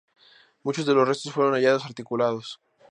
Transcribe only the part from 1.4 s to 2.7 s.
hallados articulados.